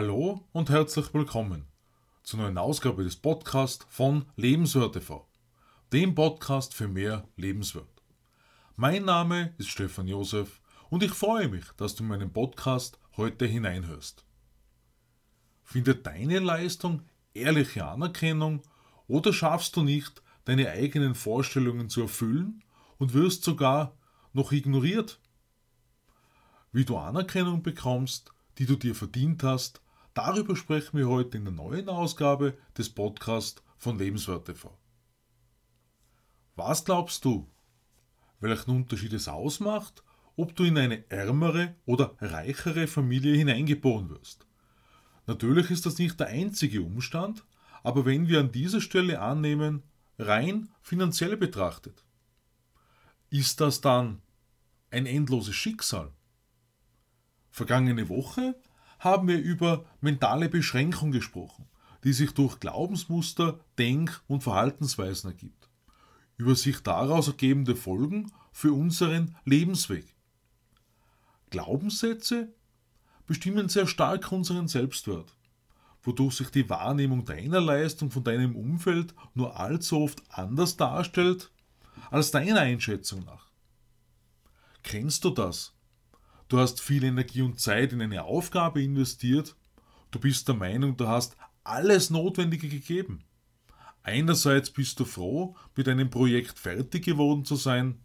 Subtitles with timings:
[0.00, 1.66] Hallo und herzlich willkommen
[2.22, 5.28] zur neuen Ausgabe des Podcasts von Lebenswert TV,
[5.92, 8.04] dem Podcast für mehr Lebenswert.
[8.76, 13.44] Mein Name ist Stefan Josef und ich freue mich, dass du in meinen Podcast heute
[13.44, 14.24] hineinhörst.
[15.64, 17.02] Findet deine Leistung
[17.34, 18.62] ehrliche Anerkennung
[19.08, 22.62] oder schaffst du nicht, deine eigenen Vorstellungen zu erfüllen
[22.98, 23.96] und wirst sogar
[24.32, 25.18] noch ignoriert?
[26.70, 29.82] Wie du Anerkennung bekommst, die du dir verdient hast,
[30.18, 34.76] darüber sprechen wir heute in der neuen Ausgabe des Podcasts von Lebenswert TV.
[36.56, 37.48] Was glaubst du,
[38.40, 40.02] welchen Unterschied es ausmacht,
[40.34, 44.44] ob du in eine ärmere oder reichere Familie hineingeboren wirst?
[45.28, 47.44] Natürlich ist das nicht der einzige Umstand,
[47.84, 49.84] aber wenn wir an dieser Stelle annehmen,
[50.18, 52.04] rein finanziell betrachtet,
[53.30, 54.20] ist das dann
[54.90, 56.10] ein endloses Schicksal?
[57.52, 58.56] Vergangene Woche
[58.98, 61.66] haben wir über mentale Beschränkung gesprochen,
[62.04, 65.68] die sich durch Glaubensmuster, Denk- und Verhaltensweisen ergibt.
[66.36, 70.14] Über sich daraus ergebende Folgen für unseren Lebensweg.
[71.50, 72.54] Glaubenssätze
[73.26, 75.36] bestimmen sehr stark unseren Selbstwert,
[76.02, 81.50] wodurch sich die Wahrnehmung deiner Leistung von deinem Umfeld nur allzu oft anders darstellt
[82.10, 83.50] als deiner Einschätzung nach.
[84.82, 85.77] Kennst du das?
[86.48, 89.54] Du hast viel Energie und Zeit in eine Aufgabe investiert.
[90.10, 93.22] Du bist der Meinung, du hast alles Notwendige gegeben.
[94.02, 98.00] Einerseits bist du froh, mit einem Projekt fertig geworden zu sein.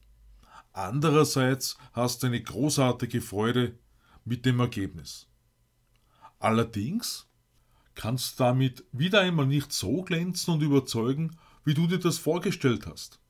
[0.73, 3.79] Andererseits hast du eine großartige Freude
[4.25, 5.29] mit dem Ergebnis.
[6.39, 7.29] Allerdings
[7.95, 12.87] kannst du damit wieder einmal nicht so glänzen und überzeugen, wie du dir das vorgestellt
[12.87, 13.21] hast.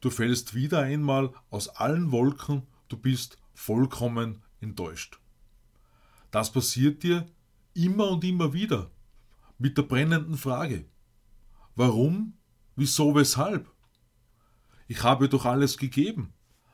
[0.00, 5.20] Du fällst wieder einmal aus allen Wolken, du bist vollkommen enttäuscht.
[6.30, 7.26] Das passiert dir
[7.74, 8.90] immer und immer wieder
[9.58, 10.86] mit der brennenden Frage.
[11.76, 12.34] Warum?
[12.74, 13.14] Wieso?
[13.14, 13.70] Weshalb?
[14.88, 16.32] Ich habe doch alles gegeben.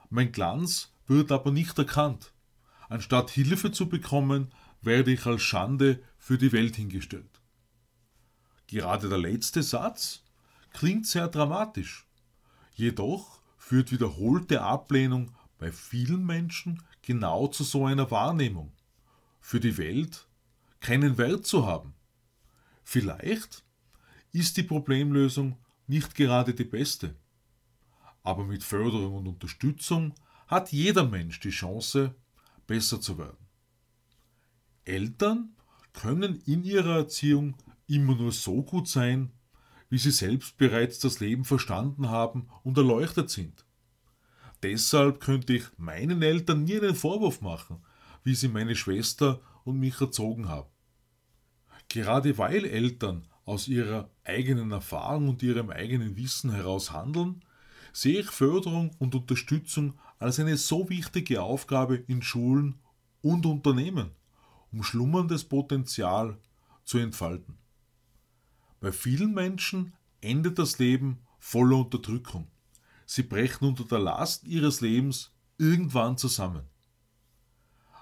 [0.09, 2.33] Mein Glanz wird aber nicht erkannt.
[2.89, 7.41] Anstatt Hilfe zu bekommen, werde ich als Schande für die Welt hingestellt.
[8.67, 10.23] Gerade der letzte Satz
[10.73, 12.07] klingt sehr dramatisch.
[12.75, 18.73] Jedoch führt wiederholte Ablehnung bei vielen Menschen genau zu so einer Wahrnehmung.
[19.41, 20.29] Für die Welt
[20.81, 21.95] keinen Wert zu haben.
[22.85, 23.65] Vielleicht
[24.33, 25.57] ist die Problemlösung
[25.87, 27.17] nicht gerade die beste.
[28.23, 30.15] Aber mit Förderung und Unterstützung
[30.47, 32.15] hat jeder Mensch die Chance,
[32.67, 33.47] besser zu werden.
[34.85, 35.57] Eltern
[35.93, 37.57] können in ihrer Erziehung
[37.87, 39.33] immer nur so gut sein,
[39.89, 43.65] wie sie selbst bereits das Leben verstanden haben und erleuchtet sind.
[44.63, 47.83] Deshalb könnte ich meinen Eltern nie einen Vorwurf machen,
[48.25, 50.69] wie sie meine Schwester und mich erzogen haben.
[51.89, 57.43] Gerade weil Eltern aus ihrer eigenen Erfahrung und ihrem eigenen Wissen heraus handeln,
[57.93, 62.79] sehe ich Förderung und Unterstützung als eine so wichtige Aufgabe in Schulen
[63.23, 64.11] und Unternehmen,
[64.71, 66.39] um schlummerndes Potenzial
[66.85, 67.59] zu entfalten.
[68.81, 72.47] Bei vielen Menschen endet das Leben voller Unterdrückung.
[73.13, 76.63] Sie brechen unter der Last ihres Lebens irgendwann zusammen.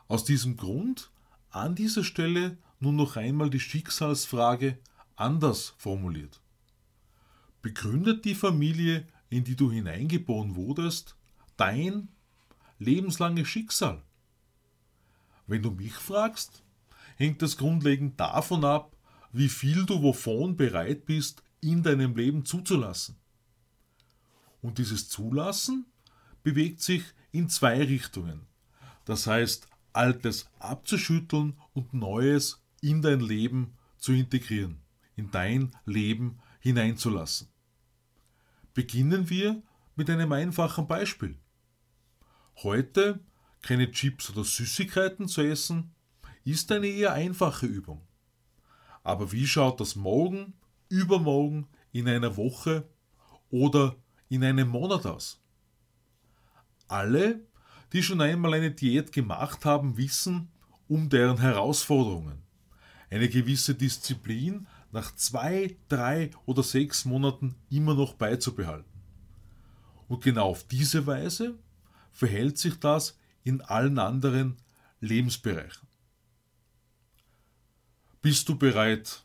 [0.06, 1.10] Aus diesem Grund
[1.48, 4.76] an dieser Stelle nun noch einmal die Schicksalsfrage
[5.16, 6.42] anders formuliert.
[7.62, 11.16] Begründet die Familie, in die du hineingeboren wurdest,
[11.56, 12.10] dein
[12.78, 14.02] lebenslanges Schicksal?
[15.46, 16.62] Wenn du mich fragst,
[17.16, 18.94] hängt das grundlegend davon ab,
[19.32, 23.16] wie viel du wovon bereit bist, in deinem Leben zuzulassen.
[24.68, 25.86] Und dieses Zulassen
[26.42, 27.02] bewegt sich
[27.32, 28.46] in zwei Richtungen.
[29.06, 34.82] Das heißt, Altes abzuschütteln und Neues in dein Leben zu integrieren,
[35.16, 37.48] in dein Leben hineinzulassen.
[38.74, 39.62] Beginnen wir
[39.96, 41.38] mit einem einfachen Beispiel.
[42.56, 43.20] Heute
[43.62, 45.94] keine Chips oder Süßigkeiten zu essen,
[46.44, 48.06] ist eine eher einfache Übung.
[49.02, 50.52] Aber wie schaut das morgen,
[50.90, 52.86] übermorgen, in einer Woche
[53.48, 53.96] oder
[54.28, 55.40] in einem Monat aus?
[56.86, 57.46] Alle,
[57.92, 60.50] die schon einmal eine Diät gemacht haben, wissen
[60.88, 62.42] um deren Herausforderungen.
[63.10, 68.90] Eine gewisse Disziplin nach zwei, drei oder sechs Monaten immer noch beizubehalten.
[70.08, 71.58] Und genau auf diese Weise
[72.12, 74.56] verhält sich das in allen anderen
[75.00, 75.86] Lebensbereichen.
[78.20, 79.24] Bist du bereit,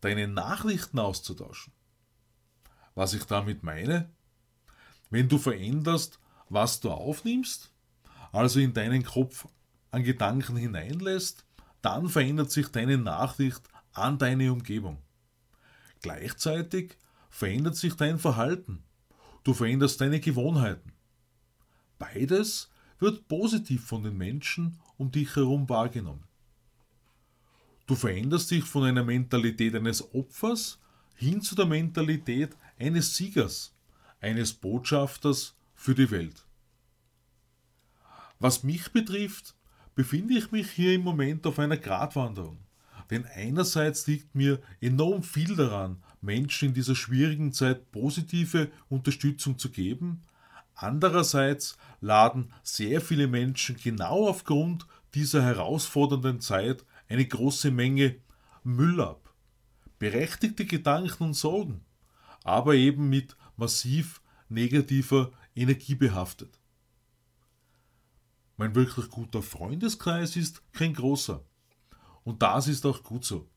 [0.00, 1.72] deine Nachrichten auszutauschen?
[2.94, 4.10] Was ich damit meine?
[5.10, 6.18] Wenn du veränderst,
[6.48, 7.72] was du aufnimmst,
[8.32, 9.46] also in deinen Kopf
[9.90, 11.44] an Gedanken hineinlässt,
[11.82, 13.62] dann verändert sich deine Nachricht
[13.92, 14.98] an deine Umgebung.
[16.02, 16.96] Gleichzeitig
[17.30, 18.82] verändert sich dein Verhalten.
[19.44, 20.92] Du veränderst deine Gewohnheiten.
[21.98, 22.68] Beides
[22.98, 26.24] wird positiv von den Menschen um dich herum wahrgenommen.
[27.86, 30.78] Du veränderst dich von einer Mentalität eines Opfers
[31.14, 33.74] hin zu der Mentalität eines Siegers,
[34.20, 36.46] eines Botschafters für die Welt.
[38.38, 39.54] Was mich betrifft,
[39.94, 42.58] befinde ich mich hier im Moment auf einer Gratwanderung.
[43.10, 49.70] Denn einerseits liegt mir enorm viel daran, Menschen in dieser schwierigen Zeit positive Unterstützung zu
[49.70, 50.22] geben.
[50.74, 58.16] Andererseits laden sehr viele Menschen genau aufgrund dieser herausfordernden Zeit eine große Menge
[58.62, 59.34] Müll ab.
[59.98, 61.80] Berechtigte Gedanken und Sorgen,
[62.44, 66.58] aber eben mit massiv negativer Energie behaftet.
[68.56, 71.44] Mein wirklich guter Freundeskreis ist kein großer.
[72.24, 73.48] Und das ist auch gut so.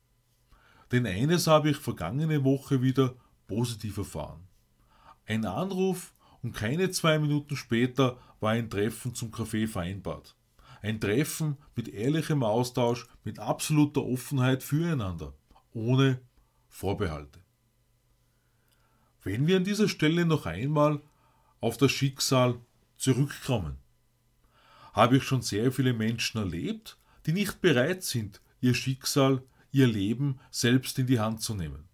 [0.92, 3.15] Denn eines habe ich vergangene Woche wieder
[3.48, 4.48] positiv erfahren.
[5.25, 10.36] Ein Anruf und keine zwei Minuten später war ein Treffen zum Kaffee vereinbart.
[10.81, 15.33] Ein Treffen mit ehrlichem Austausch, mit absoluter Offenheit füreinander,
[15.74, 16.21] ohne
[16.68, 17.40] Vorbehalte.
[19.23, 21.01] Wenn wir an dieser Stelle noch einmal
[21.59, 22.59] auf das Schicksal
[22.97, 23.77] zurückkommen,
[24.94, 30.39] habe ich schon sehr viele Menschen erlebt, die nicht bereit sind, ihr Schicksal, ihr Leben
[30.50, 31.88] selbst in die Hand zu nehmen.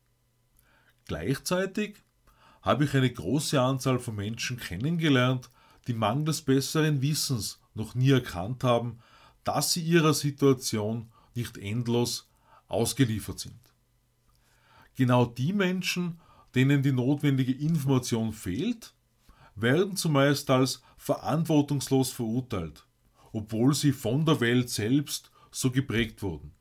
[1.06, 1.98] Gleichzeitig
[2.62, 5.50] habe ich eine große Anzahl von Menschen kennengelernt,
[5.88, 9.00] die mangels besseren Wissens noch nie erkannt haben,
[9.44, 12.30] dass sie ihrer Situation nicht endlos
[12.68, 13.60] ausgeliefert sind.
[14.96, 16.20] Genau die Menschen,
[16.58, 18.96] denen die notwendige Information fehlt,
[19.56, 22.88] werden zumeist als verantwortungslos verurteilt,
[23.32, 26.52] obwohl sie von der Welt selbst so geprägt wurden.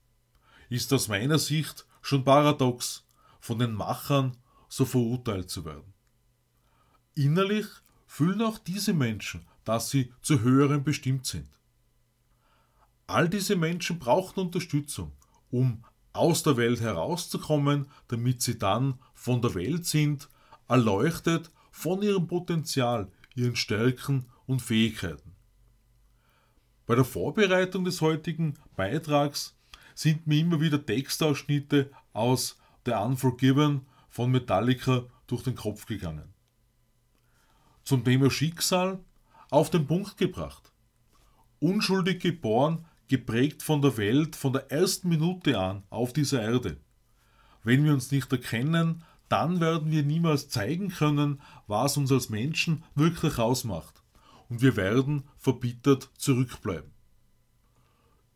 [0.69, 3.06] Ist aus meiner Sicht schon paradox,
[3.40, 4.37] von den Machern
[4.69, 5.94] so verurteilt zu werden.
[7.14, 7.66] Innerlich
[8.06, 11.48] fühlen auch diese Menschen, dass sie zu höheren bestimmt sind.
[13.06, 15.12] All diese Menschen brauchen Unterstützung,
[15.50, 15.84] um
[16.16, 20.28] aus der Welt herauszukommen, damit sie dann von der Welt sind,
[20.68, 25.32] erleuchtet von ihrem Potenzial, ihren Stärken und Fähigkeiten.
[26.86, 29.56] Bei der Vorbereitung des heutigen Beitrags
[29.94, 36.32] sind mir immer wieder Textausschnitte aus The Unforgiven von Metallica durch den Kopf gegangen.
[37.82, 39.00] Zum Thema Schicksal
[39.50, 40.72] auf den Punkt gebracht.
[41.58, 46.79] Unschuldig geboren, geprägt von der Welt von der ersten Minute an auf dieser Erde.
[47.62, 52.85] Wenn wir uns nicht erkennen, dann werden wir niemals zeigen können, was uns als Menschen
[52.94, 54.03] wirklich ausmacht
[54.49, 56.91] und wir werden verbittert zurückbleiben.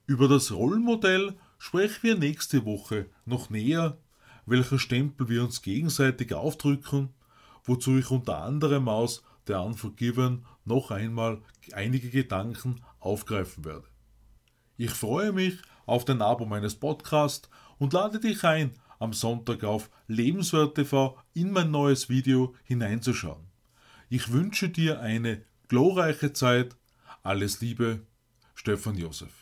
[0.06, 3.98] Über das Rollenmodell sprechen wir nächste Woche noch näher,
[4.46, 7.10] welcher Stempel wir uns gegenseitig aufdrücken,
[7.64, 13.86] wozu ich unter anderem aus der Unforgiven noch einmal einige Gedanken aufgreifen werde.
[14.82, 19.90] Ich freue mich auf den Abo meines Podcasts und lade dich ein, am Sonntag auf
[20.06, 23.44] Lebenswert TV in mein neues Video hineinzuschauen.
[24.08, 26.76] Ich wünsche dir eine glorreiche Zeit.
[27.22, 28.06] Alles Liebe,
[28.54, 29.39] Stefan Josef.